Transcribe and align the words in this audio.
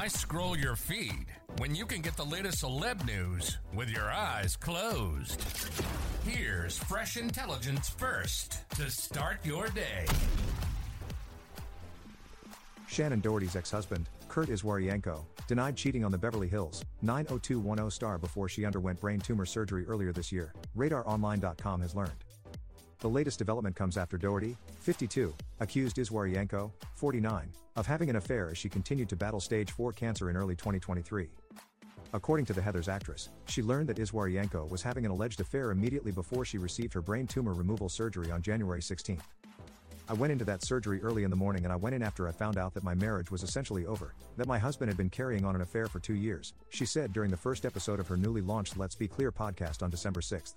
Why 0.00 0.08
scroll 0.08 0.56
your 0.56 0.76
feed 0.76 1.26
when 1.58 1.74
you 1.74 1.84
can 1.84 2.00
get 2.00 2.16
the 2.16 2.24
latest 2.24 2.64
celeb 2.64 3.04
news 3.06 3.58
with 3.74 3.90
your 3.90 4.10
eyes 4.10 4.56
closed? 4.56 5.44
Here's 6.24 6.78
fresh 6.78 7.18
intelligence 7.18 7.90
first 7.90 8.64
to 8.76 8.90
start 8.90 9.44
your 9.44 9.68
day. 9.68 10.06
Shannen 12.88 13.20
Doherty's 13.20 13.56
ex-husband, 13.56 14.08
Kurt 14.28 14.48
Iswarienko, 14.48 15.22
denied 15.46 15.76
cheating 15.76 16.02
on 16.02 16.12
the 16.12 16.16
Beverly 16.16 16.48
Hills 16.48 16.82
90210 17.02 17.90
star 17.90 18.16
before 18.16 18.48
she 18.48 18.64
underwent 18.64 18.98
brain 19.02 19.20
tumor 19.20 19.44
surgery 19.44 19.84
earlier 19.86 20.14
this 20.14 20.32
year, 20.32 20.54
RadarOnline.com 20.78 21.82
has 21.82 21.94
learned. 21.94 22.24
The 23.00 23.08
latest 23.08 23.38
development 23.38 23.76
comes 23.76 23.96
after 23.96 24.18
Doherty, 24.18 24.58
52, 24.80 25.32
accused 25.60 25.96
Iswarienko, 25.96 26.70
49, 26.96 27.50
of 27.76 27.86
having 27.86 28.10
an 28.10 28.16
affair 28.16 28.50
as 28.50 28.58
she 28.58 28.68
continued 28.68 29.08
to 29.08 29.16
battle 29.16 29.40
stage 29.40 29.70
4 29.70 29.94
cancer 29.94 30.28
in 30.28 30.36
early 30.36 30.54
2023. 30.54 31.30
According 32.12 32.44
to 32.44 32.52
the 32.52 32.60
Heathers 32.60 32.88
actress, 32.88 33.30
she 33.46 33.62
learned 33.62 33.88
that 33.88 33.96
Iswarienko 33.96 34.68
was 34.68 34.82
having 34.82 35.06
an 35.06 35.12
alleged 35.12 35.40
affair 35.40 35.70
immediately 35.70 36.12
before 36.12 36.44
she 36.44 36.58
received 36.58 36.92
her 36.92 37.00
brain 37.00 37.26
tumor 37.26 37.54
removal 37.54 37.88
surgery 37.88 38.30
on 38.30 38.42
January 38.42 38.82
16. 38.82 39.18
I 40.06 40.12
went 40.12 40.32
into 40.32 40.44
that 40.44 40.62
surgery 40.62 41.00
early 41.00 41.24
in 41.24 41.30
the 41.30 41.36
morning 41.36 41.64
and 41.64 41.72
I 41.72 41.76
went 41.76 41.94
in 41.94 42.02
after 42.02 42.28
I 42.28 42.32
found 42.32 42.58
out 42.58 42.74
that 42.74 42.84
my 42.84 42.94
marriage 42.94 43.30
was 43.30 43.42
essentially 43.42 43.86
over, 43.86 44.12
that 44.36 44.48
my 44.48 44.58
husband 44.58 44.90
had 44.90 44.98
been 44.98 45.08
carrying 45.08 45.46
on 45.46 45.54
an 45.54 45.62
affair 45.62 45.86
for 45.86 46.00
two 46.00 46.16
years, 46.16 46.52
she 46.68 46.84
said 46.84 47.14
during 47.14 47.30
the 47.30 47.36
first 47.36 47.64
episode 47.64 47.98
of 47.98 48.08
her 48.08 48.16
newly 48.18 48.42
launched 48.42 48.76
Let's 48.76 48.96
Be 48.96 49.08
Clear 49.08 49.32
podcast 49.32 49.82
on 49.82 49.88
December 49.88 50.20
6. 50.20 50.56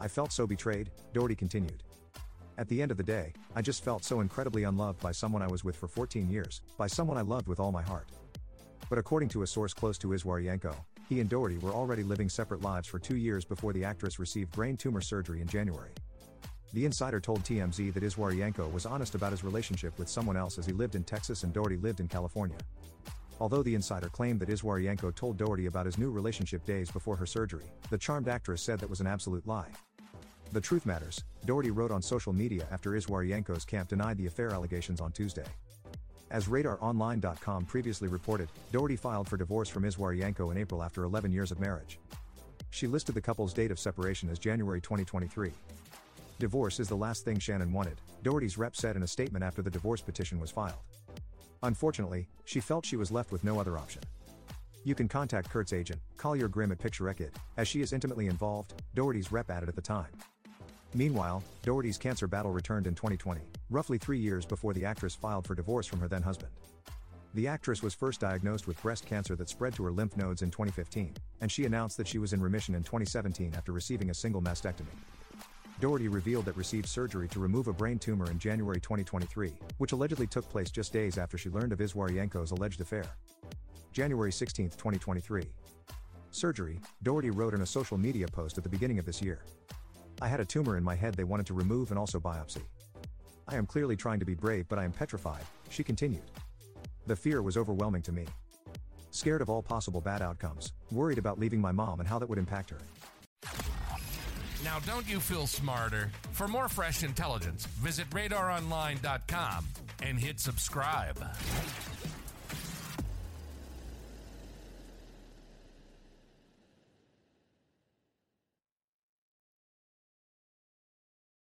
I 0.00 0.08
felt 0.08 0.32
so 0.32 0.46
betrayed, 0.46 0.90
Doherty 1.12 1.34
continued. 1.34 1.82
At 2.56 2.68
the 2.68 2.82
end 2.82 2.90
of 2.90 2.96
the 2.96 3.02
day, 3.02 3.32
I 3.54 3.62
just 3.62 3.84
felt 3.84 4.04
so 4.04 4.20
incredibly 4.20 4.64
unloved 4.64 5.00
by 5.00 5.12
someone 5.12 5.42
I 5.42 5.48
was 5.48 5.64
with 5.64 5.76
for 5.76 5.88
14 5.88 6.28
years, 6.28 6.60
by 6.76 6.86
someone 6.86 7.16
I 7.16 7.22
loved 7.22 7.48
with 7.48 7.60
all 7.60 7.72
my 7.72 7.82
heart. 7.82 8.08
But 8.88 8.98
according 8.98 9.28
to 9.30 9.42
a 9.42 9.46
source 9.46 9.74
close 9.74 9.98
to 9.98 10.08
Iswarienko, 10.08 10.74
he 11.08 11.20
and 11.20 11.28
Doherty 11.28 11.58
were 11.58 11.72
already 11.72 12.02
living 12.02 12.28
separate 12.28 12.62
lives 12.62 12.88
for 12.88 12.98
two 12.98 13.16
years 13.16 13.44
before 13.44 13.72
the 13.72 13.84
actress 13.84 14.18
received 14.18 14.52
brain 14.52 14.76
tumor 14.76 15.00
surgery 15.00 15.40
in 15.40 15.46
January. 15.46 15.90
The 16.74 16.84
insider 16.84 17.18
told 17.18 17.44
TMZ 17.44 17.94
that 17.94 18.02
Iswarienko 18.02 18.70
was 18.72 18.86
honest 18.86 19.14
about 19.14 19.32
his 19.32 19.42
relationship 19.42 19.98
with 19.98 20.08
someone 20.08 20.36
else 20.36 20.58
as 20.58 20.66
he 20.66 20.72
lived 20.72 20.96
in 20.96 21.04
Texas 21.04 21.42
and 21.42 21.52
Doherty 21.52 21.76
lived 21.76 22.00
in 22.00 22.08
California. 22.08 22.58
Although 23.40 23.62
the 23.62 23.74
insider 23.74 24.08
claimed 24.08 24.40
that 24.40 24.48
Iswarienko 24.48 25.14
told 25.14 25.36
Doherty 25.36 25.66
about 25.66 25.86
his 25.86 25.96
new 25.96 26.10
relationship 26.10 26.64
days 26.66 26.90
before 26.90 27.16
her 27.16 27.26
surgery, 27.26 27.70
the 27.88 27.98
charmed 27.98 28.28
actress 28.28 28.62
said 28.62 28.80
that 28.80 28.90
was 28.90 29.00
an 29.00 29.06
absolute 29.06 29.46
lie. 29.46 29.68
The 30.50 30.60
truth 30.60 30.86
matters, 30.86 31.24
Doherty 31.44 31.70
wrote 31.70 31.90
on 31.90 32.00
social 32.00 32.32
media 32.32 32.66
after 32.70 32.92
Iswarienko's 32.92 33.66
camp 33.66 33.90
denied 33.90 34.16
the 34.16 34.26
affair 34.26 34.50
allegations 34.50 35.00
on 35.00 35.12
Tuesday. 35.12 35.44
As 36.30 36.46
RadarOnline.com 36.46 37.66
previously 37.66 38.08
reported, 38.08 38.48
Doherty 38.72 38.96
filed 38.96 39.28
for 39.28 39.36
divorce 39.36 39.68
from 39.68 39.84
Iswarienko 39.84 40.50
in 40.50 40.58
April 40.58 40.82
after 40.82 41.04
11 41.04 41.32
years 41.32 41.50
of 41.50 41.60
marriage. 41.60 41.98
She 42.70 42.86
listed 42.86 43.14
the 43.14 43.20
couple's 43.20 43.52
date 43.52 43.70
of 43.70 43.78
separation 43.78 44.30
as 44.30 44.38
January 44.38 44.80
2023. 44.80 45.52
Divorce 46.38 46.80
is 46.80 46.88
the 46.88 46.96
last 46.96 47.24
thing 47.24 47.38
Shannen 47.38 47.72
wanted, 47.72 48.00
Doherty's 48.22 48.56
rep 48.56 48.74
said 48.74 48.96
in 48.96 49.02
a 49.02 49.06
statement 49.06 49.44
after 49.44 49.60
the 49.60 49.70
divorce 49.70 50.00
petition 50.00 50.40
was 50.40 50.50
filed. 50.50 50.80
Unfortunately, 51.62 52.28
she 52.44 52.60
felt 52.60 52.86
she 52.86 52.96
was 52.96 53.10
left 53.10 53.32
with 53.32 53.44
no 53.44 53.60
other 53.60 53.76
option. 53.76 54.02
You 54.84 54.94
can 54.94 55.08
contact 55.08 55.50
Kurt's 55.50 55.72
agent, 55.72 56.00
Collier 56.16 56.48
Grimm 56.48 56.72
at 56.72 56.78
Picture 56.78 57.08
It, 57.10 57.34
as 57.56 57.68
she 57.68 57.82
is 57.82 57.92
intimately 57.92 58.26
involved, 58.26 58.74
Doherty's 58.94 59.32
rep 59.32 59.50
added 59.50 59.68
at 59.68 59.74
the 59.74 59.82
time. 59.82 60.08
Meanwhile, 60.98 61.44
Doherty's 61.62 61.96
cancer 61.96 62.26
battle 62.26 62.50
returned 62.50 62.88
in 62.88 62.94
2020, 62.96 63.40
roughly 63.70 63.98
three 63.98 64.18
years 64.18 64.44
before 64.44 64.74
the 64.74 64.84
actress 64.84 65.14
filed 65.14 65.46
for 65.46 65.54
divorce 65.54 65.86
from 65.86 66.00
her 66.00 66.08
then 66.08 66.22
husband. 66.22 66.50
The 67.34 67.46
actress 67.46 67.84
was 67.84 67.94
first 67.94 68.18
diagnosed 68.18 68.66
with 68.66 68.82
breast 68.82 69.06
cancer 69.06 69.36
that 69.36 69.48
spread 69.48 69.76
to 69.76 69.84
her 69.84 69.92
lymph 69.92 70.16
nodes 70.16 70.42
in 70.42 70.50
2015, 70.50 71.14
and 71.40 71.52
she 71.52 71.66
announced 71.66 71.98
that 71.98 72.08
she 72.08 72.18
was 72.18 72.32
in 72.32 72.42
remission 72.42 72.74
in 72.74 72.82
2017 72.82 73.54
after 73.56 73.70
receiving 73.70 74.10
a 74.10 74.14
single 74.14 74.42
mastectomy. 74.42 74.86
Doherty 75.80 76.08
revealed 76.08 76.46
that 76.46 76.56
received 76.56 76.88
surgery 76.88 77.28
to 77.28 77.38
remove 77.38 77.68
a 77.68 77.72
brain 77.72 78.00
tumor 78.00 78.28
in 78.28 78.40
January 78.40 78.80
2023, 78.80 79.52
which 79.76 79.92
allegedly 79.92 80.26
took 80.26 80.50
place 80.50 80.68
just 80.68 80.92
days 80.92 81.16
after 81.16 81.38
she 81.38 81.48
learned 81.48 81.72
of 81.72 81.78
Iswarienko's 81.78 82.50
alleged 82.50 82.80
affair. 82.80 83.04
January 83.92 84.32
16, 84.32 84.70
2023. 84.70 85.44
Surgery, 86.32 86.80
Doherty 87.04 87.30
wrote 87.30 87.54
in 87.54 87.60
a 87.60 87.66
social 87.66 87.96
media 87.96 88.26
post 88.26 88.58
at 88.58 88.64
the 88.64 88.68
beginning 88.68 88.98
of 88.98 89.06
this 89.06 89.22
year. 89.22 89.38
I 90.20 90.28
had 90.28 90.40
a 90.40 90.44
tumor 90.44 90.76
in 90.76 90.82
my 90.82 90.94
head 90.94 91.14
they 91.14 91.24
wanted 91.24 91.46
to 91.46 91.54
remove 91.54 91.90
and 91.90 91.98
also 91.98 92.18
biopsy. 92.18 92.62
I 93.46 93.56
am 93.56 93.66
clearly 93.66 93.96
trying 93.96 94.18
to 94.18 94.26
be 94.26 94.34
brave, 94.34 94.66
but 94.68 94.78
I 94.78 94.84
am 94.84 94.92
petrified, 94.92 95.44
she 95.70 95.84
continued. 95.84 96.30
The 97.06 97.16
fear 97.16 97.40
was 97.40 97.56
overwhelming 97.56 98.02
to 98.02 98.12
me. 98.12 98.26
Scared 99.10 99.40
of 99.40 99.48
all 99.48 99.62
possible 99.62 100.00
bad 100.00 100.20
outcomes, 100.20 100.72
worried 100.90 101.18
about 101.18 101.38
leaving 101.38 101.60
my 101.60 101.72
mom 101.72 102.00
and 102.00 102.08
how 102.08 102.18
that 102.18 102.28
would 102.28 102.38
impact 102.38 102.70
her. 102.70 102.78
Now, 104.64 104.80
don't 104.80 105.08
you 105.08 105.20
feel 105.20 105.46
smarter? 105.46 106.10
For 106.32 106.48
more 106.48 106.68
fresh 106.68 107.04
intelligence, 107.04 107.66
visit 107.66 108.10
radaronline.com 108.10 109.66
and 110.02 110.18
hit 110.18 110.40
subscribe. 110.40 111.18